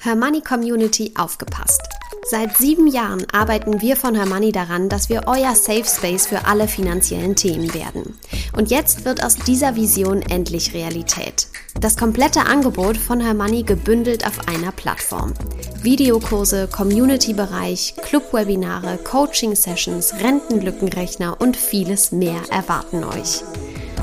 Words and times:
Hermoney 0.00 0.42
Community 0.42 1.12
aufgepasst. 1.18 1.82
Seit 2.30 2.56
sieben 2.56 2.86
Jahren 2.86 3.26
arbeiten 3.32 3.80
wir 3.80 3.96
von 3.96 4.14
Hermoney 4.14 4.52
daran, 4.52 4.88
dass 4.88 5.08
wir 5.08 5.22
euer 5.26 5.56
Safe 5.56 5.84
Space 5.84 6.26
für 6.26 6.46
alle 6.46 6.68
finanziellen 6.68 7.34
Themen 7.34 7.74
werden. 7.74 8.16
Und 8.56 8.70
jetzt 8.70 9.04
wird 9.04 9.24
aus 9.24 9.34
dieser 9.34 9.74
Vision 9.74 10.22
endlich 10.22 10.72
Realität. 10.72 11.48
Das 11.80 11.96
komplette 11.96 12.46
Angebot 12.46 12.96
von 12.96 13.18
Hermoney 13.18 13.64
gebündelt 13.64 14.24
auf 14.24 14.46
einer 14.46 14.70
Plattform. 14.70 15.34
Videokurse, 15.82 16.68
Community-Bereich, 16.68 17.96
Club-Webinare, 18.00 18.98
Coaching-Sessions, 18.98 20.14
Rentenlückenrechner 20.22 21.40
und 21.40 21.56
vieles 21.56 22.12
mehr 22.12 22.40
erwarten 22.50 23.02
euch. 23.02 23.42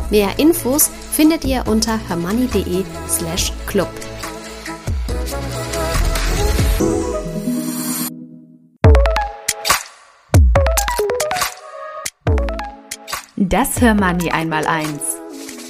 Mehr 0.09 0.39
Infos 0.39 0.91
findet 1.13 1.45
ihr 1.45 1.63
unter 1.67 1.97
hermoney.de 2.09 2.83
slash 3.07 3.53
club. 3.65 3.89
Das 13.47 13.79
Hörmoney 13.79 14.31
einmal 14.31 14.65
eins. 14.65 15.17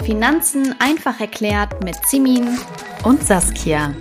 Finanzen 0.06 0.74
einfach 0.80 1.20
erklärt 1.20 1.84
mit 1.84 1.98
Simin 2.08 2.58
und 3.04 3.22
Saskia. 3.22 3.94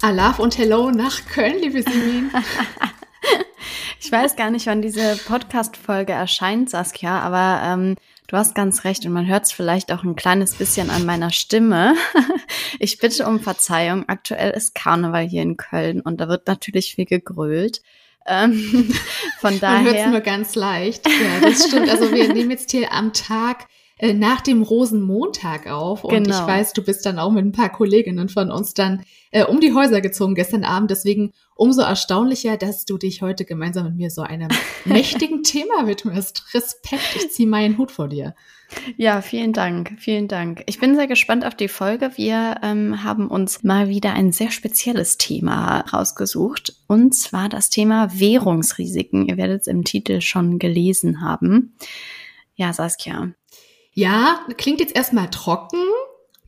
Alaf 0.00 0.38
und 0.38 0.56
Hello 0.56 0.90
nach 0.90 1.20
Köln, 1.26 1.58
liebe 1.60 1.82
Simin. 1.82 2.30
ich 4.00 4.10
weiß 4.10 4.36
gar 4.36 4.50
nicht, 4.50 4.66
wann 4.66 4.80
diese 4.80 5.18
Podcast-Folge 5.26 6.14
erscheint, 6.14 6.70
Saskia, 6.70 7.20
aber 7.20 7.60
ähm, 7.62 7.96
Du 8.26 8.36
hast 8.36 8.56
ganz 8.56 8.84
recht 8.84 9.06
und 9.06 9.12
man 9.12 9.26
hört 9.26 9.44
es 9.44 9.52
vielleicht 9.52 9.92
auch 9.92 10.02
ein 10.02 10.16
kleines 10.16 10.54
bisschen 10.54 10.90
an 10.90 11.04
meiner 11.04 11.30
Stimme. 11.30 11.94
Ich 12.78 12.98
bitte 12.98 13.26
um 13.26 13.40
Verzeihung. 13.40 14.06
Aktuell 14.08 14.50
ist 14.50 14.74
Karneval 14.74 15.26
hier 15.26 15.42
in 15.42 15.56
Köln 15.56 16.02
und 16.02 16.20
da 16.20 16.28
wird 16.28 16.46
natürlich 16.46 16.94
viel 16.94 17.06
gegrölt. 17.06 17.80
Ähm, 18.26 18.92
von 19.38 19.58
daher. 19.60 19.82
Man 19.82 19.84
hört 19.84 19.96
es 19.96 20.06
nur 20.10 20.20
ganz 20.20 20.54
leicht. 20.54 21.06
Ja, 21.08 21.40
das 21.40 21.66
stimmt. 21.66 21.88
Also 21.88 22.12
wir 22.12 22.28
nehmen 22.34 22.50
jetzt 22.50 22.70
hier 22.70 22.92
am 22.92 23.14
Tag 23.14 23.66
äh, 23.98 24.12
nach 24.12 24.42
dem 24.42 24.62
Rosenmontag 24.62 25.68
auf. 25.68 26.04
Und 26.04 26.24
genau. 26.24 26.40
ich 26.40 26.46
weiß, 26.46 26.72
du 26.74 26.82
bist 26.82 27.06
dann 27.06 27.18
auch 27.18 27.30
mit 27.30 27.44
ein 27.44 27.52
paar 27.52 27.70
Kolleginnen 27.70 28.28
von 28.28 28.50
uns 28.50 28.74
dann 28.74 29.02
äh, 29.30 29.44
um 29.44 29.60
die 29.60 29.72
Häuser 29.72 30.02
gezogen 30.02 30.34
gestern 30.34 30.64
Abend. 30.64 30.90
Deswegen 30.90 31.32
umso 31.54 31.80
erstaunlicher, 31.80 32.58
dass 32.58 32.84
du 32.84 32.98
dich 32.98 33.22
heute 33.22 33.46
gemeinsam 33.46 33.86
mit 33.86 33.96
mir 33.96 34.10
so 34.10 34.20
einem 34.20 34.48
mächtigen 34.84 35.42
Thema 35.42 35.86
widmest. 35.86 36.44
Respekt, 36.52 37.16
ich 37.16 37.30
ziehe 37.30 37.48
meinen 37.48 37.78
Hut 37.78 37.90
vor 37.90 38.08
dir. 38.08 38.34
Ja, 38.96 39.22
vielen 39.22 39.52
Dank, 39.52 39.94
vielen 39.98 40.28
Dank. 40.28 40.62
Ich 40.66 40.78
bin 40.80 40.96
sehr 40.96 41.06
gespannt 41.06 41.46
auf 41.46 41.54
die 41.54 41.68
Folge. 41.68 42.10
Wir 42.16 42.56
ähm, 42.62 43.02
haben 43.02 43.28
uns 43.28 43.62
mal 43.62 43.88
wieder 43.88 44.12
ein 44.12 44.32
sehr 44.32 44.50
spezielles 44.50 45.18
Thema 45.18 45.80
rausgesucht, 45.92 46.74
und 46.86 47.14
zwar 47.14 47.48
das 47.48 47.70
Thema 47.70 48.10
Währungsrisiken. 48.18 49.26
Ihr 49.26 49.36
werdet 49.36 49.62
es 49.62 49.66
im 49.68 49.84
Titel 49.84 50.20
schon 50.20 50.58
gelesen 50.58 51.22
haben. 51.22 51.74
Ja, 52.56 52.72
Saskia, 52.72 53.32
ja, 53.96 54.40
klingt 54.58 54.80
jetzt 54.80 54.94
erstmal 54.94 55.30
trocken, 55.30 55.80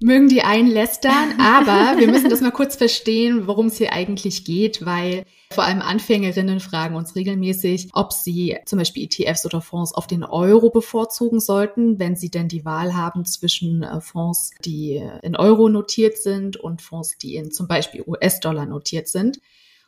mögen 0.01 0.29
die 0.29 0.43
einen 0.43 0.69
lästern, 0.71 1.41
aber 1.41 1.99
wir 1.99 2.07
müssen 2.07 2.29
das 2.29 2.43
mal 2.43 2.53
kurz 2.53 2.77
verstehen, 2.77 3.47
worum 3.47 3.69
es 3.69 3.79
hier 3.79 3.95
eigentlich 3.95 4.45
geht, 4.45 4.85
weil 4.85 5.25
vor 5.51 5.65
allem 5.65 5.81
Anfängerinnen 5.81 6.61
fragen 6.61 6.95
uns 6.95 7.17
regelmäßig, 7.17 7.89
ob 7.95 8.13
sie 8.13 8.59
zum 8.67 8.79
Beispiel 8.79 9.05
ETFs 9.05 9.47
oder 9.47 9.63
Fonds 9.63 9.95
auf 9.95 10.07
den 10.07 10.25
Euro 10.25 10.69
bevorzugen 10.69 11.41
sollten, 11.41 11.99
wenn 11.99 12.17
sie 12.17 12.31
denn 12.31 12.49
die 12.49 12.67
Wahl 12.67 12.95
haben 12.95 13.25
zwischen 13.25 13.83
äh, 13.83 14.03
Fonds, 14.03 14.51
die 14.63 15.03
in 15.23 15.35
Euro 15.35 15.71
notiert 15.71 16.19
sind 16.19 16.59
und 16.59 16.83
Fonds, 16.83 17.17
die 17.17 17.37
in 17.37 17.51
zum 17.51 17.67
Beispiel 17.67 18.05
US-Dollar 18.07 18.67
notiert 18.67 19.09
sind. 19.09 19.41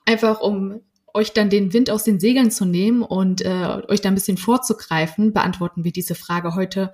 Einfach 0.07 0.41
um 0.41 0.81
euch 1.13 1.35
dann 1.35 1.51
den 1.51 1.75
Wind 1.75 1.91
aus 1.91 2.05
den 2.05 2.21
Segeln 2.21 2.51
zu 2.51 2.65
nehmen 2.65 3.03
und 3.03 3.43
äh, 3.43 3.83
euch 3.89 4.01
da 4.01 4.09
ein 4.09 4.15
bisschen 4.15 4.39
vorzugreifen, 4.39 5.35
beantworten 5.35 5.85
wir 5.85 5.93
diese 5.93 6.15
Frage 6.15 6.55
heute 6.55 6.91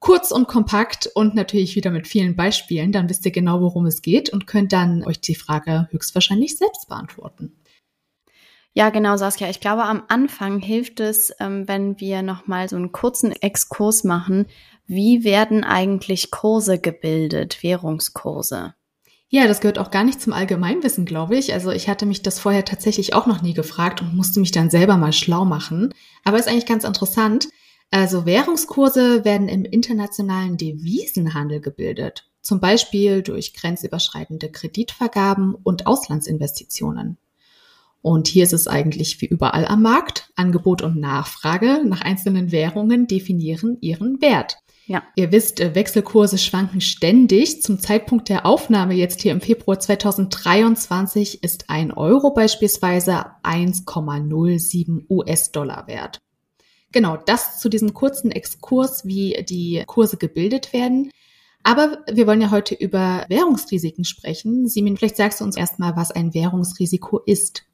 kurz 0.00 0.32
und 0.32 0.48
kompakt 0.48 1.08
und 1.14 1.34
natürlich 1.34 1.76
wieder 1.76 1.90
mit 1.90 2.08
vielen 2.08 2.34
Beispielen. 2.34 2.90
Dann 2.90 3.08
wisst 3.08 3.24
ihr 3.24 3.32
genau, 3.32 3.60
worum 3.60 3.86
es 3.86 4.02
geht 4.02 4.30
und 4.30 4.46
könnt 4.46 4.72
dann 4.72 5.04
euch 5.04 5.20
die 5.20 5.34
Frage 5.34 5.88
höchstwahrscheinlich 5.90 6.56
selbst 6.56 6.88
beantworten. 6.88 7.52
Ja, 8.72 8.90
genau, 8.90 9.16
Saskia. 9.16 9.50
Ich 9.50 9.60
glaube, 9.60 9.82
am 9.82 10.04
Anfang 10.08 10.60
hilft 10.60 11.00
es, 11.00 11.32
ähm, 11.40 11.66
wenn 11.66 11.98
wir 12.00 12.22
nochmal 12.22 12.68
so 12.68 12.76
einen 12.76 12.92
kurzen 12.92 13.32
Exkurs 13.32 14.04
machen. 14.04 14.46
Wie 14.86 15.24
werden 15.24 15.64
eigentlich 15.64 16.30
Kurse 16.30 16.78
gebildet, 16.78 17.62
Währungskurse? 17.62 18.74
Ja, 19.28 19.46
das 19.46 19.60
gehört 19.60 19.78
auch 19.78 19.90
gar 19.90 20.02
nicht 20.02 20.20
zum 20.20 20.32
Allgemeinwissen, 20.32 21.04
glaube 21.04 21.36
ich. 21.36 21.52
Also 21.52 21.70
ich 21.70 21.88
hatte 21.88 22.06
mich 22.06 22.22
das 22.22 22.40
vorher 22.40 22.64
tatsächlich 22.64 23.14
auch 23.14 23.26
noch 23.26 23.42
nie 23.42 23.54
gefragt 23.54 24.02
und 24.02 24.16
musste 24.16 24.40
mich 24.40 24.50
dann 24.50 24.70
selber 24.70 24.96
mal 24.96 25.12
schlau 25.12 25.44
machen. 25.44 25.94
Aber 26.24 26.38
ist 26.38 26.48
eigentlich 26.48 26.66
ganz 26.66 26.84
interessant. 26.84 27.48
Also 27.90 28.24
Währungskurse 28.24 29.24
werden 29.24 29.48
im 29.48 29.64
internationalen 29.64 30.56
Devisenhandel 30.56 31.60
gebildet, 31.60 32.30
zum 32.40 32.60
Beispiel 32.60 33.22
durch 33.22 33.52
grenzüberschreitende 33.52 34.50
Kreditvergaben 34.50 35.56
und 35.56 35.86
Auslandsinvestitionen. 35.86 37.18
Und 38.02 38.28
hier 38.28 38.44
ist 38.44 38.52
es 38.52 38.66
eigentlich 38.66 39.20
wie 39.20 39.26
überall 39.26 39.66
am 39.66 39.82
Markt. 39.82 40.30
Angebot 40.36 40.82
und 40.82 40.98
Nachfrage 40.98 41.82
nach 41.84 42.00
einzelnen 42.00 42.52
Währungen 42.52 43.06
definieren 43.06 43.76
ihren 43.80 44.22
Wert. 44.22 44.56
Ja. 44.86 45.02
Ihr 45.14 45.30
wisst, 45.30 45.60
äh, 45.60 45.74
Wechselkurse 45.74 46.38
schwanken 46.38 46.80
ständig. 46.80 47.62
Zum 47.62 47.78
Zeitpunkt 47.78 48.28
der 48.28 48.46
Aufnahme 48.46 48.94
jetzt 48.94 49.20
hier 49.20 49.32
im 49.32 49.40
Februar 49.40 49.78
2023 49.78 51.44
ist 51.44 51.68
ein 51.68 51.92
Euro 51.92 52.32
beispielsweise 52.32 53.26
1,07 53.42 55.04
US-Dollar 55.08 55.86
wert. 55.86 56.18
Genau, 56.92 57.16
das 57.16 57.60
zu 57.60 57.68
diesem 57.68 57.94
kurzen 57.94 58.30
Exkurs, 58.30 59.04
wie 59.06 59.44
die 59.48 59.84
Kurse 59.86 60.16
gebildet 60.16 60.72
werden. 60.72 61.10
Aber 61.62 61.98
wir 62.10 62.26
wollen 62.26 62.40
ja 62.40 62.50
heute 62.50 62.74
über 62.74 63.24
Währungsrisiken 63.28 64.04
sprechen. 64.04 64.66
Simin, 64.66 64.96
vielleicht 64.96 65.16
sagst 65.16 65.40
du 65.40 65.44
uns 65.44 65.56
erstmal, 65.56 65.94
was 65.96 66.10
ein 66.10 66.34
Währungsrisiko 66.34 67.18
ist. 67.18 67.64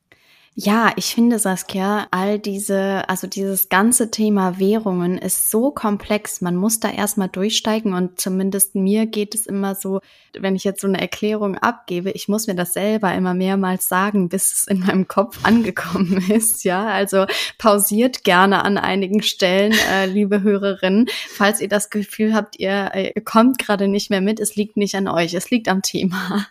Ja, 0.59 0.91
ich 0.97 1.15
finde, 1.15 1.39
Saskia, 1.39 2.07
all 2.13 2.39
diese, 2.39 3.07
also 3.11 3.27
dieses 3.27 3.69
ganze 3.69 4.11
Thema 4.11 4.59
Währungen 4.59 5.19
ist 5.19 5.51
so 5.51 5.71
komplex. 5.71 6.41
Man 6.41 6.57
muss 6.57 6.81
da 6.81 6.89
erstmal 6.91 7.29
durchsteigen 7.29 7.93
und 7.93 8.19
zumindest 8.19 8.75
mir 8.75 9.05
geht 9.05 9.35
es 9.35 9.45
immer 9.45 9.75
so, 9.75 10.01
wenn 10.33 10.57
ich 10.57 10.65
jetzt 10.65 10.81
so 10.81 10.87
eine 10.87 10.99
Erklärung 10.99 11.59
abgebe, 11.59 12.11
ich 12.11 12.29
muss 12.29 12.47
mir 12.47 12.55
das 12.55 12.73
selber 12.73 13.15
immer 13.15 13.35
mehrmals 13.35 13.87
sagen, 13.87 14.31
bis 14.31 14.51
es 14.51 14.67
in 14.67 14.81
meinem 14.81 15.07
Kopf 15.07 15.41
angekommen 15.43 16.25
ist. 16.31 16.65
Ja, 16.65 16.87
also 16.87 17.27
pausiert 17.59 18.25
gerne 18.25 18.65
an 18.65 18.79
einigen 18.79 19.23
Stellen, 19.23 19.75
äh, 19.93 20.07
liebe 20.07 20.43
Hörerinnen, 20.43 21.11
falls 21.29 21.61
ihr 21.61 21.69
das 21.69 21.91
Gefühl 21.91 22.35
habt, 22.35 22.59
ihr, 22.59 22.95
ihr 22.95 23.23
kommt 23.23 23.59
gerade 23.59 23.89
nicht 23.89 24.09
mehr 24.09 24.23
mit. 24.23 24.41
Es 24.41 24.57
liegt 24.57 24.79
nicht 24.79 24.95
an 24.95 25.07
euch, 25.07 25.35
es 25.35 25.51
liegt 25.51 25.69
am 25.69 25.83
Thema. 25.83 26.47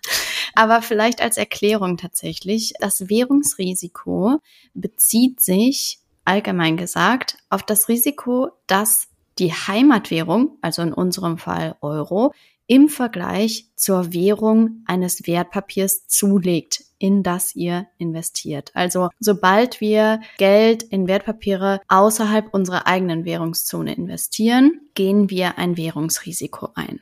Aber 0.56 0.82
vielleicht 0.82 1.22
als 1.22 1.38
Erklärung 1.38 1.98
tatsächlich, 1.98 2.74
das 2.80 3.10
Währungsrisiko 3.10 4.40
bezieht 4.74 5.42
sich 5.42 6.00
allgemein 6.24 6.78
gesagt 6.78 7.38
auf 7.50 7.64
das 7.64 7.88
Risiko, 7.90 8.50
dass 8.66 9.08
die 9.38 9.52
Heimatwährung, 9.52 10.58
also 10.62 10.82
in 10.82 10.94
unserem 10.94 11.38
Fall 11.38 11.76
Euro, 11.82 12.34
im 12.68 12.90
Vergleich 12.90 13.68
zur 13.76 14.12
Währung 14.14 14.84
eines 14.86 15.28
Wertpapiers 15.28 16.08
zulegt, 16.08 16.84
in 16.98 17.22
das 17.22 17.56
ihr 17.56 17.88
investiert. 17.98 18.72
Also 18.74 19.10
sobald 19.20 19.82
wir 19.82 20.22
Geld 20.38 20.82
in 20.82 21.08
Wertpapiere 21.08 21.82
außerhalb 21.90 22.52
unserer 22.54 22.88
eigenen 22.88 23.26
Währungszone 23.26 23.94
investieren, 23.94 24.82
gehen 24.96 25.30
wir 25.30 25.58
ein 25.60 25.78
Währungsrisiko 25.78 26.70
ein. 26.74 27.00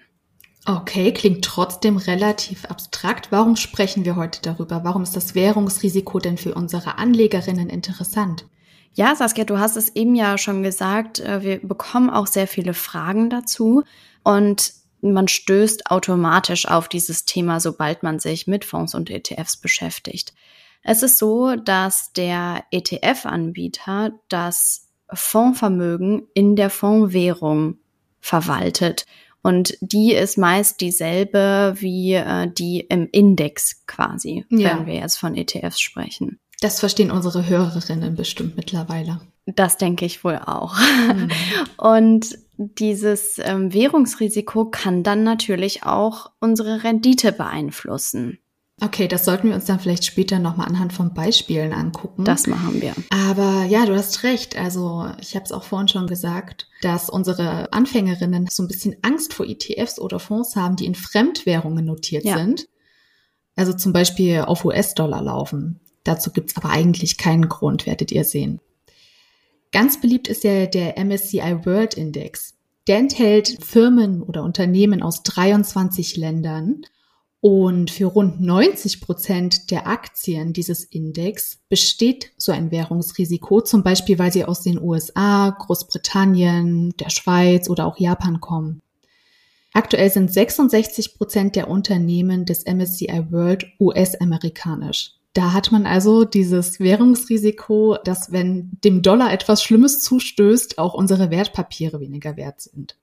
Okay, 0.66 1.12
klingt 1.12 1.44
trotzdem 1.44 1.98
relativ 1.98 2.66
abstrakt. 2.66 3.32
Warum 3.32 3.58
sprechen 3.58 4.06
wir 4.06 4.16
heute 4.16 4.42
darüber? 4.42 4.86
Warum 4.86 5.04
ist 5.04 5.16
das 5.16 5.36
Währungsrisiko 5.36 6.20
denn 6.20 6.38
für 6.38 6.56
unsere 6.56 6.98
Anlegerinnen 6.98 7.70
interessant? 7.70 8.46
Ja, 8.94 9.16
Saskia, 9.16 9.44
du 9.44 9.60
hast 9.60 9.76
es 9.76 9.94
eben 9.96 10.16
ja 10.16 10.38
schon 10.38 10.64
gesagt, 10.64 11.20
äh, 11.20 11.42
wir 11.42 11.68
bekommen 11.68 12.10
auch 12.10 12.28
sehr 12.28 12.48
viele 12.48 12.74
Fragen 12.74 13.30
dazu 13.30 13.84
und 14.24 14.74
man 15.02 15.28
stößt 15.28 15.92
automatisch 15.92 16.66
auf 16.66 16.88
dieses 16.88 17.26
Thema, 17.26 17.60
sobald 17.60 18.04
man 18.04 18.20
sich 18.20 18.48
mit 18.48 18.64
Fonds 18.64 18.96
und 18.96 19.10
ETFs 19.10 19.58
beschäftigt. 19.58 20.34
Es 20.82 21.04
ist 21.04 21.18
so, 21.18 21.56
dass 21.56 22.14
der 22.14 22.64
ETF-Anbieter 22.72 24.12
das 24.30 24.88
Fondsvermögen 25.12 26.28
in 26.34 26.56
der 26.56 26.70
Fondswährung 26.70 27.80
verwaltet 28.22 29.06
und 29.44 29.78
die 29.82 30.14
ist 30.14 30.38
meist 30.38 30.82
dieselbe 30.82 31.76
wie 31.78 32.14
äh, 32.14 32.50
die 32.52 32.80
im 32.80 33.08
Index 33.12 33.86
quasi, 33.86 34.46
ja. 34.50 34.78
wenn 34.78 34.88
wir 34.88 34.96
jetzt 34.96 35.18
von 35.18 35.36
ETFs 35.36 35.80
sprechen. 35.80 36.40
Das 36.62 36.80
verstehen 36.80 37.12
unsere 37.12 37.46
Hörerinnen 37.46 38.16
bestimmt 38.16 38.56
mittlerweile. 38.56 39.20
Das 39.46 39.78
denke 39.78 40.06
ich 40.06 40.24
wohl 40.24 40.40
auch. 40.46 40.78
Mhm. 40.80 41.30
Und 41.78 42.38
dieses 42.58 43.38
ähm, 43.44 43.74
Währungsrisiko 43.74 44.66
kann 44.66 45.04
dann 45.04 45.24
natürlich 45.24 45.84
auch 45.84 46.32
unsere 46.40 46.86
Rendite 46.86 47.34
beeinflussen. 47.34 48.40
Okay, 48.84 49.08
das 49.08 49.24
sollten 49.24 49.48
wir 49.48 49.56
uns 49.56 49.64
dann 49.64 49.80
vielleicht 49.80 50.04
später 50.04 50.40
nochmal 50.40 50.68
anhand 50.68 50.92
von 50.92 51.14
Beispielen 51.14 51.72
angucken. 51.72 52.26
Das 52.26 52.48
machen 52.48 52.82
wir. 52.82 52.94
Aber 53.12 53.64
ja, 53.64 53.86
du 53.86 53.96
hast 53.96 54.24
recht. 54.24 54.58
Also 54.58 55.10
ich 55.22 55.36
habe 55.36 55.46
es 55.46 55.54
auch 55.54 55.64
vorhin 55.64 55.88
schon 55.88 56.06
gesagt, 56.06 56.68
dass 56.82 57.10
unsere 57.10 57.72
Anfängerinnen 57.72 58.48
so 58.52 58.62
ein 58.62 58.68
bisschen 58.68 58.98
Angst 59.02 59.34
vor 59.34 59.46
ETFs 59.46 60.00
oder 60.00 60.20
Fonds 60.20 60.58
haben, 60.58 60.76
die 60.76 60.86
in 60.86 60.96
Fremdwährungen 60.96 61.86
notiert 61.86 62.26
ja. 62.26 62.38
sind. 62.38 62.68
Also 63.56 63.72
zum 63.72 63.94
Beispiel 63.94 64.42
auf 64.42 64.66
US-Dollar 64.66 65.22
laufen. 65.22 65.80
Dazu 66.04 66.32
gibt's 66.32 66.58
aber 66.58 66.70
eigentlich 66.70 67.18
keinen 67.18 67.48
Grund, 67.48 67.86
werdet 67.86 68.12
ihr 68.12 68.26
sehen. 68.26 68.60
Ganz 69.72 70.02
beliebt 70.02 70.28
ist 70.28 70.44
ja 70.44 70.66
der 70.66 70.98
MSCI 70.98 71.66
World 71.66 71.94
Index. 71.94 72.56
Der 72.88 72.98
enthält 72.98 73.64
Firmen 73.64 74.22
oder 74.22 74.44
Unternehmen 74.44 75.02
aus 75.02 75.24
23 75.24 76.18
Ländern 76.18 76.82
und 77.44 77.92
für 77.92 78.06
rund 78.06 78.40
90 78.40 79.02
Prozent 79.02 79.70
der 79.70 79.86
Aktien 79.86 80.54
dieses 80.54 80.86
Index 80.86 81.60
besteht 81.68 82.32
so 82.38 82.54
ein 82.54 82.72
Währungsrisiko, 82.72 83.60
zum 83.60 83.84
Beispiel 83.84 84.18
weil 84.18 84.32
sie 84.32 84.46
aus 84.46 84.62
den 84.62 84.82
USA, 84.82 85.50
Großbritannien, 85.50 86.96
der 86.96 87.10
Schweiz 87.10 87.68
oder 87.68 87.86
auch 87.86 88.00
Japan 88.00 88.40
kommen. 88.40 88.82
Aktuell 89.74 90.10
sind 90.10 90.32
66 90.32 91.18
Prozent 91.18 91.58
der 91.58 91.68
Unternehmen 91.68 92.46
des 92.46 92.66
MSCI 92.66 93.26
World 93.32 93.66
US-amerikanisch. 93.78 95.12
Da 95.34 95.52
hat 95.52 95.70
man 95.70 95.86
also 95.86 96.24
dieses 96.24 96.80
Währungsrisiko, 96.80 97.98
dass 98.06 98.32
wenn 98.32 98.78
dem 98.86 99.02
Dollar 99.02 99.34
etwas 99.34 99.62
Schlimmes 99.62 100.00
zustößt, 100.00 100.78
auch 100.78 100.94
unsere 100.94 101.30
Wertpapiere 101.30 102.00
weniger 102.00 102.38
wert 102.38 102.62
sind. 102.62 102.96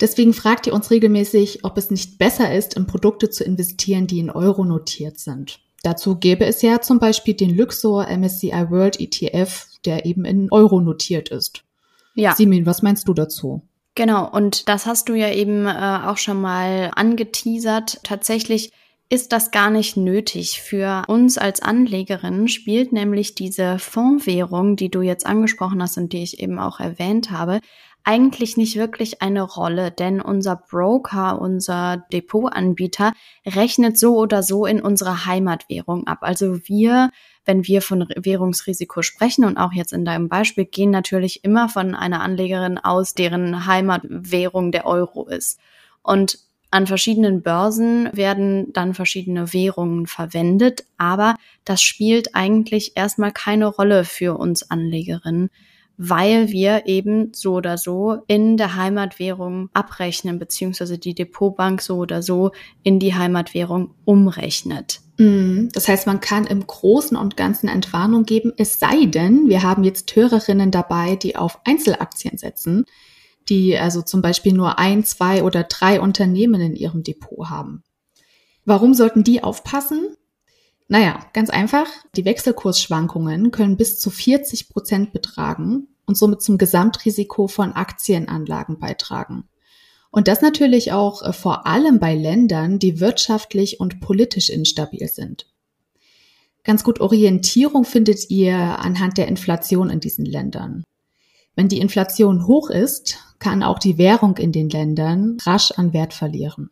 Deswegen 0.00 0.32
fragt 0.32 0.66
ihr 0.66 0.74
uns 0.74 0.90
regelmäßig, 0.90 1.64
ob 1.64 1.78
es 1.78 1.90
nicht 1.90 2.18
besser 2.18 2.54
ist, 2.54 2.74
in 2.74 2.86
Produkte 2.86 3.30
zu 3.30 3.44
investieren, 3.44 4.06
die 4.06 4.18
in 4.18 4.30
Euro 4.30 4.64
notiert 4.64 5.18
sind. 5.18 5.60
Dazu 5.82 6.16
gäbe 6.16 6.46
es 6.46 6.62
ja 6.62 6.80
zum 6.80 6.98
Beispiel 6.98 7.34
den 7.34 7.56
Luxor 7.56 8.06
MSCI 8.08 8.70
World 8.70 8.98
ETF, 9.00 9.66
der 9.84 10.06
eben 10.06 10.24
in 10.24 10.50
Euro 10.50 10.80
notiert 10.80 11.28
ist. 11.28 11.62
Ja. 12.14 12.34
Simin, 12.34 12.66
was 12.66 12.82
meinst 12.82 13.06
du 13.06 13.14
dazu? 13.14 13.62
Genau, 13.94 14.28
und 14.28 14.68
das 14.68 14.86
hast 14.86 15.08
du 15.08 15.14
ja 15.14 15.30
eben 15.30 15.66
äh, 15.66 16.00
auch 16.06 16.16
schon 16.16 16.40
mal 16.40 16.90
angeteasert. 16.96 18.00
Tatsächlich 18.02 18.72
ist 19.08 19.30
das 19.32 19.50
gar 19.50 19.70
nicht 19.70 19.96
nötig. 19.96 20.60
Für 20.60 21.04
uns 21.06 21.38
als 21.38 21.60
Anlegerin 21.60 22.48
spielt 22.48 22.92
nämlich 22.92 23.34
diese 23.34 23.78
Fondswährung, 23.78 24.76
die 24.76 24.90
du 24.90 25.02
jetzt 25.02 25.26
angesprochen 25.26 25.82
hast 25.82 25.98
und 25.98 26.12
die 26.12 26.22
ich 26.22 26.40
eben 26.40 26.58
auch 26.58 26.80
erwähnt 26.80 27.30
habe, 27.30 27.60
eigentlich 28.04 28.58
nicht 28.58 28.76
wirklich 28.76 29.22
eine 29.22 29.42
Rolle, 29.42 29.90
denn 29.90 30.20
unser 30.20 30.56
Broker, 30.56 31.40
unser 31.40 32.04
Depotanbieter 32.12 33.12
rechnet 33.46 33.98
so 33.98 34.16
oder 34.16 34.42
so 34.42 34.66
in 34.66 34.82
unserer 34.82 35.24
Heimatwährung 35.24 36.06
ab. 36.06 36.18
Also 36.20 36.68
wir, 36.68 37.10
wenn 37.46 37.66
wir 37.66 37.80
von 37.80 38.06
Währungsrisiko 38.14 39.00
sprechen 39.00 39.44
und 39.44 39.56
auch 39.56 39.72
jetzt 39.72 39.94
in 39.94 40.04
deinem 40.04 40.28
Beispiel, 40.28 40.66
gehen 40.66 40.90
natürlich 40.90 41.44
immer 41.44 41.70
von 41.70 41.94
einer 41.94 42.20
Anlegerin 42.20 42.78
aus, 42.78 43.14
deren 43.14 43.66
Heimatwährung 43.66 44.70
der 44.70 44.86
Euro 44.86 45.26
ist. 45.26 45.58
Und 46.02 46.38
an 46.70 46.86
verschiedenen 46.86 47.40
Börsen 47.40 48.10
werden 48.12 48.72
dann 48.72 48.94
verschiedene 48.94 49.52
Währungen 49.52 50.06
verwendet, 50.06 50.84
aber 50.98 51.36
das 51.64 51.80
spielt 51.80 52.34
eigentlich 52.34 52.96
erstmal 52.96 53.32
keine 53.32 53.66
Rolle 53.66 54.04
für 54.04 54.36
uns 54.36 54.70
Anlegerinnen 54.70 55.50
weil 55.96 56.48
wir 56.48 56.86
eben 56.86 57.32
so 57.34 57.54
oder 57.54 57.78
so 57.78 58.22
in 58.26 58.56
der 58.56 58.74
Heimatwährung 58.74 59.70
abrechnen, 59.74 60.38
beziehungsweise 60.38 60.98
die 60.98 61.14
Depotbank 61.14 61.80
so 61.80 61.96
oder 61.96 62.22
so 62.22 62.50
in 62.82 62.98
die 62.98 63.14
Heimatwährung 63.14 63.94
umrechnet. 64.04 65.00
Mhm. 65.18 65.68
Das 65.72 65.86
heißt, 65.86 66.06
man 66.06 66.20
kann 66.20 66.46
im 66.46 66.66
Großen 66.66 67.16
und 67.16 67.36
Ganzen 67.36 67.68
Entwarnung 67.68 68.24
geben, 68.24 68.52
es 68.56 68.80
sei 68.80 69.06
denn, 69.06 69.48
wir 69.48 69.62
haben 69.62 69.84
jetzt 69.84 70.14
Hörerinnen 70.16 70.70
dabei, 70.70 71.16
die 71.16 71.36
auf 71.36 71.60
Einzelaktien 71.64 72.38
setzen, 72.38 72.84
die 73.48 73.78
also 73.78 74.02
zum 74.02 74.22
Beispiel 74.22 74.52
nur 74.52 74.78
ein, 74.78 75.04
zwei 75.04 75.42
oder 75.42 75.64
drei 75.64 76.00
Unternehmen 76.00 76.60
in 76.60 76.74
ihrem 76.74 77.02
Depot 77.02 77.50
haben. 77.50 77.84
Warum 78.64 78.94
sollten 78.94 79.22
die 79.22 79.42
aufpassen? 79.42 80.16
Naja, 80.88 81.20
ganz 81.32 81.50
einfach. 81.50 81.86
Die 82.16 82.24
Wechselkursschwankungen 82.24 83.50
können 83.50 83.76
bis 83.76 83.98
zu 83.98 84.10
40 84.10 84.68
Prozent 84.68 85.12
betragen 85.12 85.88
und 86.06 86.16
somit 86.16 86.42
zum 86.42 86.58
Gesamtrisiko 86.58 87.48
von 87.48 87.72
Aktienanlagen 87.72 88.78
beitragen. 88.78 89.48
Und 90.10 90.28
das 90.28 90.42
natürlich 90.42 90.92
auch 90.92 91.22
äh, 91.22 91.32
vor 91.32 91.66
allem 91.66 91.98
bei 91.98 92.14
Ländern, 92.14 92.78
die 92.78 93.00
wirtschaftlich 93.00 93.80
und 93.80 94.00
politisch 94.00 94.50
instabil 94.50 95.08
sind. 95.08 95.46
Ganz 96.62 96.84
gut 96.84 97.00
Orientierung 97.00 97.84
findet 97.84 98.30
ihr 98.30 98.56
anhand 98.56 99.18
der 99.18 99.28
Inflation 99.28 99.90
in 99.90 100.00
diesen 100.00 100.24
Ländern. 100.24 100.84
Wenn 101.56 101.68
die 101.68 101.78
Inflation 101.78 102.46
hoch 102.46 102.70
ist, 102.70 103.18
kann 103.38 103.62
auch 103.62 103.78
die 103.78 103.98
Währung 103.98 104.36
in 104.36 104.52
den 104.52 104.70
Ländern 104.70 105.36
rasch 105.44 105.72
an 105.72 105.92
Wert 105.92 106.14
verlieren. 106.14 106.70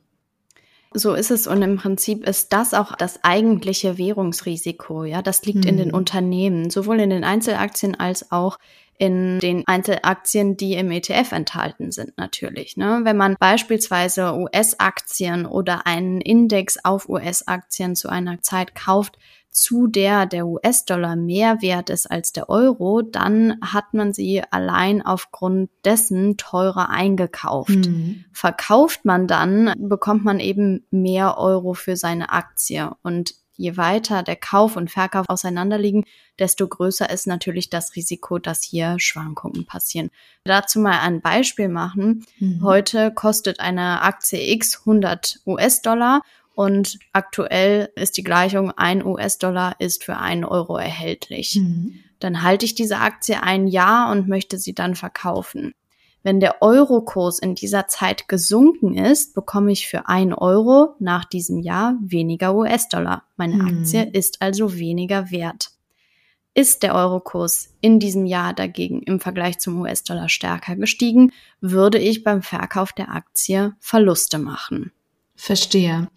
So 0.94 1.14
ist 1.14 1.30
es 1.30 1.46
und 1.46 1.62
im 1.62 1.76
Prinzip 1.76 2.26
ist 2.26 2.52
das 2.52 2.74
auch 2.74 2.94
das 2.96 3.22
eigentliche 3.22 3.98
Währungsrisiko. 3.98 5.04
Ja, 5.04 5.22
das 5.22 5.44
liegt 5.44 5.64
hm. 5.64 5.70
in 5.70 5.76
den 5.76 5.88
hm. 5.88 5.94
Unternehmen, 5.94 6.70
sowohl 6.70 7.00
in 7.00 7.10
den 7.10 7.24
Einzelaktien 7.24 7.98
als 7.98 8.30
auch 8.30 8.58
in 8.98 9.40
den 9.40 9.66
Einzelaktien, 9.66 10.56
die 10.56 10.74
im 10.74 10.90
ETF 10.92 11.32
enthalten 11.32 11.90
sind, 11.90 12.16
natürlich. 12.18 12.76
Ne? 12.76 13.00
Wenn 13.02 13.16
man 13.16 13.36
beispielsweise 13.36 14.32
US-Aktien 14.34 15.44
oder 15.44 15.88
einen 15.88 16.20
Index 16.20 16.84
auf 16.84 17.08
US-Aktien 17.08 17.96
zu 17.96 18.08
einer 18.08 18.42
Zeit 18.42 18.76
kauft, 18.76 19.18
zu 19.52 19.86
der 19.86 20.24
der 20.24 20.46
US-Dollar 20.46 21.14
mehr 21.14 21.60
wert 21.60 21.90
ist 21.90 22.10
als 22.10 22.32
der 22.32 22.48
Euro, 22.48 23.02
dann 23.02 23.58
hat 23.60 23.92
man 23.92 24.14
sie 24.14 24.42
allein 24.50 25.04
aufgrund 25.04 25.70
dessen 25.84 26.38
teurer 26.38 26.88
eingekauft. 26.88 27.68
Mhm. 27.86 28.24
Verkauft 28.32 29.04
man 29.04 29.26
dann, 29.26 29.74
bekommt 29.76 30.24
man 30.24 30.40
eben 30.40 30.86
mehr 30.90 31.36
Euro 31.36 31.74
für 31.74 31.96
seine 31.96 32.32
Aktie. 32.32 32.90
Und 33.02 33.34
je 33.54 33.76
weiter 33.76 34.22
der 34.22 34.36
Kauf 34.36 34.76
und 34.76 34.90
Verkauf 34.90 35.28
auseinanderliegen, 35.28 36.04
desto 36.38 36.66
größer 36.66 37.10
ist 37.10 37.26
natürlich 37.26 37.68
das 37.68 37.94
Risiko, 37.94 38.38
dass 38.38 38.62
hier 38.62 38.96
Schwankungen 38.98 39.66
passieren. 39.66 40.10
Dazu 40.44 40.80
mal 40.80 41.00
ein 41.00 41.20
Beispiel 41.20 41.68
machen. 41.68 42.24
Mhm. 42.38 42.62
Heute 42.62 43.12
kostet 43.12 43.60
eine 43.60 44.00
Aktie 44.00 44.52
X 44.54 44.80
100 44.80 45.40
US-Dollar 45.46 46.22
und 46.54 46.98
aktuell 47.12 47.90
ist 47.96 48.16
die 48.16 48.24
Gleichung, 48.24 48.70
ein 48.72 49.04
US-Dollar 49.04 49.76
ist 49.78 50.04
für 50.04 50.16
einen 50.16 50.44
Euro 50.44 50.76
erhältlich. 50.76 51.56
Mhm. 51.56 51.94
Dann 52.18 52.42
halte 52.42 52.64
ich 52.64 52.74
diese 52.74 52.98
Aktie 52.98 53.42
ein 53.42 53.66
Jahr 53.66 54.12
und 54.12 54.28
möchte 54.28 54.58
sie 54.58 54.74
dann 54.74 54.94
verkaufen. 54.94 55.74
Wenn 56.22 56.38
der 56.38 56.62
Eurokurs 56.62 57.40
in 57.40 57.56
dieser 57.56 57.88
Zeit 57.88 58.28
gesunken 58.28 58.94
ist, 58.94 59.34
bekomme 59.34 59.72
ich 59.72 59.88
für 59.88 60.08
ein 60.08 60.32
Euro 60.32 60.94
nach 61.00 61.24
diesem 61.24 61.58
Jahr 61.58 61.96
weniger 62.00 62.54
US-Dollar. 62.54 63.24
Meine 63.36 63.56
mhm. 63.56 63.80
Aktie 63.80 64.08
ist 64.12 64.40
also 64.40 64.78
weniger 64.78 65.30
wert. 65.32 65.70
Ist 66.54 66.82
der 66.82 66.94
Eurokurs 66.94 67.74
in 67.80 67.98
diesem 67.98 68.26
Jahr 68.26 68.52
dagegen 68.52 69.02
im 69.02 69.20
Vergleich 69.20 69.58
zum 69.58 69.80
US-Dollar 69.80 70.28
stärker 70.28 70.76
gestiegen, 70.76 71.32
würde 71.60 71.98
ich 71.98 72.22
beim 72.22 72.42
Verkauf 72.42 72.92
der 72.92 73.10
Aktie 73.10 73.74
Verluste 73.80 74.38
machen. 74.38 74.92
Verstehe. 75.34 76.08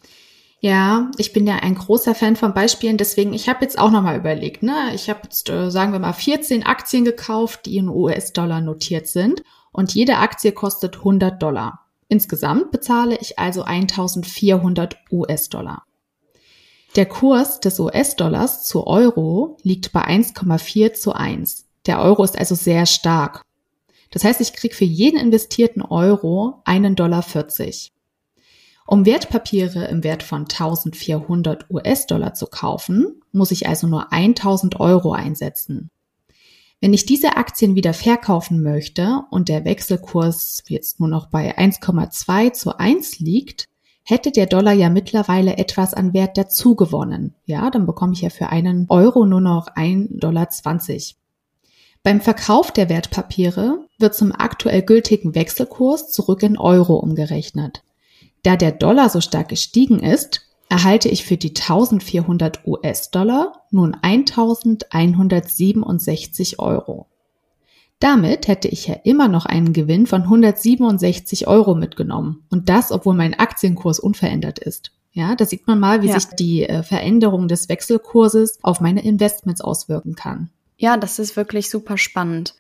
Ja, 0.59 1.11
ich 1.17 1.33
bin 1.33 1.45
ja 1.45 1.57
ein 1.57 1.75
großer 1.75 2.15
Fan 2.15 2.35
von 2.35 2.53
Beispielen, 2.53 2.97
deswegen 2.97 3.33
ich 3.33 3.49
habe 3.49 3.63
jetzt 3.63 3.77
auch 3.77 3.91
nochmal 3.91 4.17
überlegt, 4.17 4.63
ne? 4.63 4.91
Ich 4.95 5.09
habe 5.09 5.21
jetzt 5.23 5.49
äh, 5.49 5.69
sagen 5.69 5.91
wir 5.91 5.99
mal 5.99 6.13
14 6.13 6.65
Aktien 6.65 7.05
gekauft, 7.05 7.65
die 7.65 7.77
in 7.77 7.89
US-Dollar 7.89 8.61
notiert 8.61 9.07
sind 9.07 9.43
und 9.71 9.93
jede 9.93 10.17
Aktie 10.17 10.53
kostet 10.53 10.97
100 10.97 11.41
Dollar. 11.41 11.85
Insgesamt 12.07 12.71
bezahle 12.71 13.17
ich 13.19 13.37
also 13.37 13.63
1400 13.63 14.97
US-Dollar. 15.11 15.83
Der 16.95 17.05
Kurs 17.05 17.59
des 17.59 17.79
US-Dollars 17.79 18.63
zu 18.63 18.87
Euro 18.87 19.57
liegt 19.63 19.91
bei 19.91 20.05
1,4 20.05 20.93
zu 20.93 21.13
1. 21.13 21.65
Der 21.87 22.01
Euro 22.01 22.23
ist 22.23 22.39
also 22.39 22.55
sehr 22.55 22.85
stark. 22.85 23.41
Das 24.11 24.23
heißt, 24.23 24.39
ich 24.39 24.53
kriege 24.53 24.73
für 24.73 24.85
jeden 24.85 25.19
investierten 25.19 25.81
Euro 25.81 26.61
einen 26.63 26.95
Dollar 26.95 27.21
40. 27.21 27.91
Um 28.87 29.05
Wertpapiere 29.05 29.85
im 29.85 30.03
Wert 30.03 30.21
von 30.21 30.41
1400 30.41 31.69
US-Dollar 31.71 32.35
zu 32.35 32.45
kaufen, 32.45 33.21
muss 33.31 33.51
ich 33.51 33.67
also 33.67 33.87
nur 33.87 34.13
1000 34.13 34.79
Euro 34.79 35.13
einsetzen. 35.13 35.89
Wenn 36.81 36.93
ich 36.93 37.05
diese 37.05 37.35
Aktien 37.35 37.73
wieder 37.73 37.93
verkaufen 37.93 38.61
möchte 38.61 39.23
und 39.31 39.49
der 39.49 39.65
Wechselkurs 39.65 40.63
jetzt 40.67 40.99
nur 40.99 41.09
noch 41.09 41.27
bei 41.27 41.57
1,2 41.57 42.53
zu 42.53 42.77
1 42.77 43.19
liegt, 43.19 43.65
hätte 44.03 44.31
der 44.31 44.45
Dollar 44.45 44.73
ja 44.73 44.89
mittlerweile 44.89 45.57
etwas 45.57 45.95
an 45.95 46.13
Wert 46.13 46.37
dazu 46.37 46.75
gewonnen. 46.75 47.33
Ja, 47.45 47.71
dann 47.71 47.87
bekomme 47.87 48.13
ich 48.13 48.21
ja 48.21 48.29
für 48.29 48.49
einen 48.49 48.85
Euro 48.89 49.25
nur 49.25 49.41
noch 49.41 49.69
1,20 49.69 50.19
Dollar. 50.19 50.47
Beim 52.03 52.21
Verkauf 52.21 52.71
der 52.71 52.87
Wertpapiere 52.87 53.79
wird 53.97 54.13
zum 54.13 54.31
aktuell 54.31 54.83
gültigen 54.83 55.33
Wechselkurs 55.33 56.11
zurück 56.11 56.43
in 56.43 56.55
Euro 56.55 56.97
umgerechnet. 56.97 57.81
Da 58.45 58.55
der 58.55 58.71
Dollar 58.71 59.09
so 59.09 59.19
stark 59.21 59.49
gestiegen 59.49 59.99
ist, 59.99 60.41
erhalte 60.69 61.09
ich 61.09 61.25
für 61.25 61.35
die 61.35 61.49
1400 61.49 62.67
US-Dollar 62.67 63.63
nun 63.71 63.97
1167 63.99 66.59
Euro. 66.59 67.07
Damit 67.99 68.47
hätte 68.47 68.67
ich 68.67 68.85
ja 68.85 68.93
immer 69.03 69.29
noch 69.29 69.47
einen 69.47 69.73
Gewinn 69.73 70.05
von 70.05 70.21
167 70.21 71.47
Euro 71.47 71.73
mitgenommen. 71.73 72.45
Und 72.51 72.69
das, 72.69 72.91
obwohl 72.91 73.15
mein 73.15 73.33
Aktienkurs 73.33 73.99
unverändert 73.99 74.59
ist. 74.59 74.91
Ja, 75.11 75.35
da 75.35 75.45
sieht 75.45 75.65
man 75.65 75.79
mal, 75.79 76.03
wie 76.03 76.09
ja. 76.09 76.19
sich 76.19 76.35
die 76.35 76.69
äh, 76.69 76.83
Veränderung 76.83 77.47
des 77.47 77.67
Wechselkurses 77.67 78.59
auf 78.61 78.79
meine 78.79 79.03
Investments 79.03 79.61
auswirken 79.61 80.13
kann. 80.13 80.51
Ja, 80.77 80.97
das 80.97 81.17
ist 81.17 81.35
wirklich 81.35 81.71
super 81.71 81.97
spannend. 81.97 82.53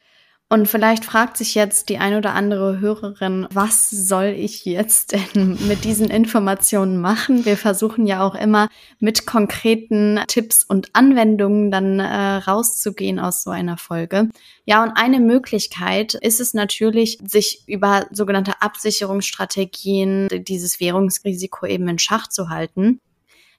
Und 0.47 0.67
vielleicht 0.67 1.03
fragt 1.03 1.37
sich 1.37 1.55
jetzt 1.55 1.89
die 1.89 1.97
ein 1.97 2.15
oder 2.15 2.33
andere 2.33 2.79
Hörerin, 2.79 3.47
was 3.51 3.89
soll 3.89 4.25
ich 4.25 4.63
jetzt 4.63 5.13
denn 5.13 5.57
mit 5.67 5.83
diesen 5.85 6.11
Informationen 6.11 7.01
machen? 7.01 7.45
Wir 7.45 7.57
versuchen 7.57 8.05
ja 8.05 8.23
auch 8.23 8.35
immer 8.35 8.69
mit 8.99 9.25
konkreten 9.25 10.19
Tipps 10.27 10.63
und 10.63 10.89
Anwendungen 10.93 11.71
dann 11.71 11.99
äh, 11.99 12.35
rauszugehen 12.35 13.19
aus 13.19 13.41
so 13.41 13.49
einer 13.49 13.77
Folge. 13.77 14.29
Ja, 14.65 14.83
und 14.83 14.91
eine 14.95 15.19
Möglichkeit 15.19 16.13
ist 16.13 16.39
es 16.39 16.53
natürlich, 16.53 17.17
sich 17.25 17.63
über 17.65 18.05
sogenannte 18.11 18.61
Absicherungsstrategien 18.61 20.27
dieses 20.29 20.79
Währungsrisiko 20.79 21.65
eben 21.65 21.87
in 21.87 21.97
Schach 21.97 22.27
zu 22.27 22.49
halten. 22.49 23.01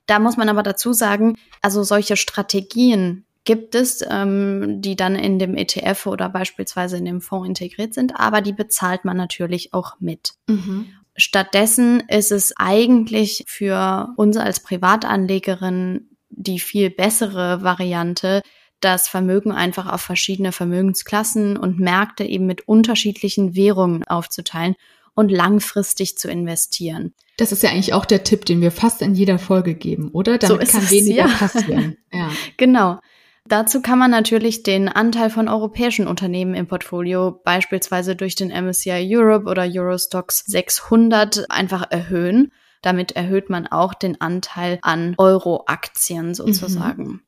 Da 0.06 0.20
muss 0.20 0.36
man 0.36 0.48
aber 0.48 0.62
dazu 0.62 0.92
sagen, 0.92 1.36
also 1.62 1.82
solche 1.82 2.16
Strategien 2.16 3.25
gibt 3.46 3.74
es, 3.74 4.04
ähm, 4.10 4.82
die 4.82 4.96
dann 4.96 5.14
in 5.16 5.38
dem 5.38 5.56
ETF 5.56 6.06
oder 6.06 6.28
beispielsweise 6.28 6.98
in 6.98 7.06
dem 7.06 7.22
Fonds 7.22 7.48
integriert 7.48 7.94
sind, 7.94 8.20
aber 8.20 8.42
die 8.42 8.52
bezahlt 8.52 9.06
man 9.06 9.16
natürlich 9.16 9.72
auch 9.72 9.94
mit. 9.98 10.34
Mhm. 10.48 10.88
Stattdessen 11.16 12.00
ist 12.08 12.30
es 12.30 12.52
eigentlich 12.58 13.44
für 13.46 14.12
uns 14.16 14.36
als 14.36 14.60
Privatanlegerin 14.60 16.10
die 16.28 16.60
viel 16.60 16.90
bessere 16.90 17.62
Variante, 17.62 18.42
das 18.80 19.08
Vermögen 19.08 19.52
einfach 19.52 19.90
auf 19.90 20.02
verschiedene 20.02 20.52
Vermögensklassen 20.52 21.56
und 21.56 21.78
Märkte 21.78 22.24
eben 22.24 22.44
mit 22.44 22.68
unterschiedlichen 22.68 23.54
Währungen 23.54 24.04
aufzuteilen 24.04 24.74
und 25.14 25.30
langfristig 25.30 26.18
zu 26.18 26.28
investieren. 26.28 27.14
Das 27.38 27.52
ist 27.52 27.62
ja 27.62 27.70
eigentlich 27.70 27.94
auch 27.94 28.04
der 28.04 28.24
Tipp, 28.24 28.44
den 28.44 28.60
wir 28.60 28.70
fast 28.70 29.00
in 29.00 29.14
jeder 29.14 29.38
Folge 29.38 29.74
geben, 29.74 30.10
oder? 30.10 30.36
Damit 30.36 30.68
so 30.68 30.72
kann 30.72 30.84
es, 30.84 30.90
weniger 30.90 31.26
ja. 31.26 31.28
passieren. 31.28 31.96
Ja. 32.12 32.30
genau. 32.56 32.98
Dazu 33.48 33.80
kann 33.80 33.98
man 33.98 34.10
natürlich 34.10 34.62
den 34.62 34.88
Anteil 34.88 35.30
von 35.30 35.48
europäischen 35.48 36.06
Unternehmen 36.06 36.54
im 36.54 36.66
Portfolio 36.66 37.40
beispielsweise 37.44 38.16
durch 38.16 38.34
den 38.34 38.50
MSCI 38.50 39.06
Europe 39.16 39.48
oder 39.48 39.66
Eurostox 39.66 40.44
600 40.46 41.50
einfach 41.50 41.90
erhöhen. 41.90 42.52
Damit 42.82 43.12
erhöht 43.12 43.50
man 43.50 43.66
auch 43.66 43.94
den 43.94 44.20
Anteil 44.20 44.78
an 44.82 45.14
Euro-Aktien 45.18 46.34
sozusagen. 46.34 47.04
Mhm. 47.04 47.20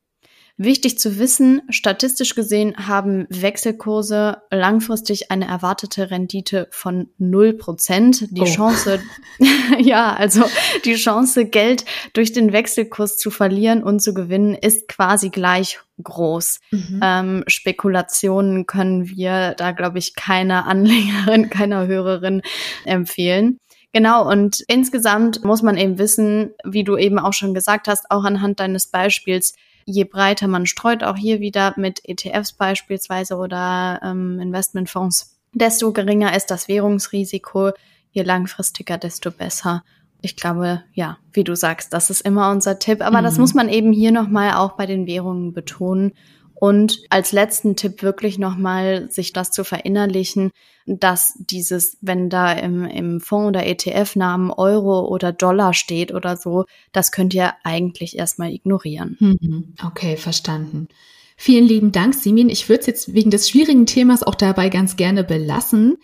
Wichtig 0.60 0.98
zu 0.98 1.20
wissen, 1.20 1.62
statistisch 1.70 2.34
gesehen 2.34 2.88
haben 2.88 3.26
Wechselkurse 3.30 4.42
langfristig 4.50 5.30
eine 5.30 5.46
erwartete 5.46 6.10
Rendite 6.10 6.66
von 6.72 7.10
0%. 7.20 8.26
Die 8.32 8.40
oh. 8.40 8.44
Chance, 8.44 9.00
ja, 9.78 10.14
also 10.14 10.42
die 10.84 10.96
Chance, 10.96 11.44
Geld 11.44 11.84
durch 12.12 12.32
den 12.32 12.52
Wechselkurs 12.52 13.16
zu 13.16 13.30
verlieren 13.30 13.84
und 13.84 14.00
zu 14.00 14.14
gewinnen, 14.14 14.56
ist 14.56 14.88
quasi 14.88 15.30
gleich 15.30 15.78
groß. 16.02 16.58
Mhm. 16.72 17.00
Ähm, 17.04 17.44
Spekulationen 17.46 18.66
können 18.66 19.08
wir 19.08 19.54
da, 19.56 19.70
glaube 19.70 19.98
ich, 19.98 20.16
keiner 20.16 20.66
Anlegerin, 20.66 21.50
keiner 21.50 21.86
Hörerin 21.86 22.42
empfehlen. 22.84 23.60
Genau, 23.92 24.28
und 24.28 24.64
insgesamt 24.66 25.44
muss 25.44 25.62
man 25.62 25.76
eben 25.76 25.98
wissen, 25.98 26.50
wie 26.64 26.82
du 26.82 26.96
eben 26.96 27.20
auch 27.20 27.32
schon 27.32 27.54
gesagt 27.54 27.86
hast, 27.86 28.10
auch 28.10 28.24
anhand 28.24 28.58
deines 28.58 28.88
Beispiels, 28.88 29.54
je 29.88 30.04
breiter 30.04 30.48
man 30.48 30.66
streut, 30.66 31.02
auch 31.02 31.16
hier 31.16 31.40
wieder 31.40 31.72
mit 31.76 32.02
ETFs 32.04 32.52
beispielsweise 32.52 33.36
oder 33.36 34.00
ähm, 34.04 34.38
Investmentfonds, 34.38 35.38
desto 35.54 35.92
geringer 35.92 36.36
ist 36.36 36.50
das 36.50 36.68
Währungsrisiko, 36.68 37.70
je 38.12 38.22
langfristiger, 38.22 38.98
desto 38.98 39.30
besser. 39.30 39.82
Ich 40.20 40.36
glaube, 40.36 40.82
ja, 40.92 41.16
wie 41.32 41.44
du 41.44 41.56
sagst, 41.56 41.92
das 41.94 42.10
ist 42.10 42.20
immer 42.20 42.50
unser 42.50 42.78
Tipp. 42.78 43.00
Aber 43.00 43.20
mhm. 43.20 43.24
das 43.24 43.38
muss 43.38 43.54
man 43.54 43.68
eben 43.68 43.92
hier 43.92 44.12
nochmal 44.12 44.54
auch 44.54 44.72
bei 44.72 44.84
den 44.84 45.06
Währungen 45.06 45.54
betonen. 45.54 46.12
Und 46.60 47.02
als 47.08 47.30
letzten 47.30 47.76
Tipp 47.76 48.02
wirklich 48.02 48.36
nochmal 48.36 49.08
sich 49.12 49.32
das 49.32 49.52
zu 49.52 49.62
verinnerlichen, 49.62 50.50
dass 50.86 51.34
dieses, 51.38 51.98
wenn 52.00 52.30
da 52.30 52.52
im, 52.52 52.84
im 52.84 53.20
Fonds 53.20 53.48
oder 53.48 53.64
ETF-Namen 53.64 54.50
Euro 54.50 55.06
oder 55.06 55.32
Dollar 55.32 55.72
steht 55.72 56.12
oder 56.12 56.36
so, 56.36 56.64
das 56.92 57.12
könnt 57.12 57.32
ihr 57.32 57.52
eigentlich 57.62 58.18
erstmal 58.18 58.52
ignorieren. 58.52 59.16
Mhm. 59.20 59.74
Okay, 59.86 60.16
verstanden. 60.16 60.88
Vielen 61.36 61.66
lieben 61.66 61.92
Dank, 61.92 62.14
Simin. 62.14 62.48
Ich 62.48 62.68
würde 62.68 62.80
es 62.80 62.86
jetzt 62.88 63.14
wegen 63.14 63.30
des 63.30 63.48
schwierigen 63.48 63.86
Themas 63.86 64.24
auch 64.24 64.34
dabei 64.34 64.68
ganz 64.68 64.96
gerne 64.96 65.22
belassen. 65.22 65.98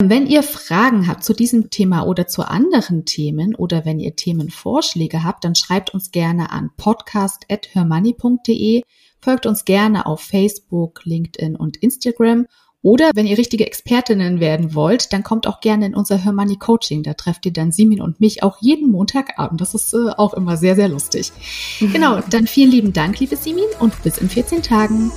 Wenn 0.00 0.26
ihr 0.26 0.44
Fragen 0.44 1.08
habt 1.08 1.24
zu 1.24 1.34
diesem 1.34 1.68
Thema 1.68 2.06
oder 2.06 2.26
zu 2.28 2.48
anderen 2.48 3.04
Themen 3.04 3.54
oder 3.56 3.84
wenn 3.84 3.98
ihr 3.98 4.16
Themenvorschläge 4.16 5.24
habt, 5.24 5.44
dann 5.44 5.56
schreibt 5.56 5.92
uns 5.92 6.12
gerne 6.12 6.52
an 6.52 6.70
podcast.hermoney.de 6.76 8.84
Folgt 9.20 9.46
uns 9.46 9.64
gerne 9.64 10.06
auf 10.06 10.20
Facebook, 10.20 11.04
LinkedIn 11.04 11.56
und 11.56 11.76
Instagram. 11.76 12.46
Oder 12.80 13.10
wenn 13.14 13.26
ihr 13.26 13.36
richtige 13.36 13.66
Expertinnen 13.66 14.38
werden 14.38 14.74
wollt, 14.74 15.12
dann 15.12 15.24
kommt 15.24 15.48
auch 15.48 15.60
gerne 15.60 15.86
in 15.86 15.96
unser 15.96 16.16
Her 16.16 16.32
Money 16.32 16.56
Coaching. 16.56 17.02
Da 17.02 17.14
trefft 17.14 17.44
ihr 17.44 17.52
dann 17.52 17.72
Simin 17.72 18.00
und 18.00 18.20
mich 18.20 18.44
auch 18.44 18.58
jeden 18.60 18.90
Montagabend. 18.92 19.60
Das 19.60 19.74
ist 19.74 19.92
äh, 19.94 20.10
auch 20.16 20.32
immer 20.34 20.56
sehr, 20.56 20.76
sehr 20.76 20.88
lustig. 20.88 21.32
Genau, 21.80 22.20
dann 22.30 22.46
vielen 22.46 22.70
lieben 22.70 22.92
Dank, 22.92 23.18
liebe 23.18 23.36
Simin, 23.36 23.64
und 23.80 24.00
bis 24.02 24.18
in 24.18 24.28
14 24.28 24.62
Tagen. 24.62 25.10